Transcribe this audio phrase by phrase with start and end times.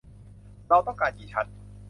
[0.67, 1.47] เราต้องการกี่ชั้น?